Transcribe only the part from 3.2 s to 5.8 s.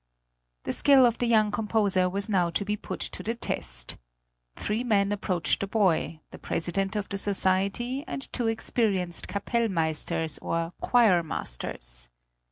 the test. Three men approached the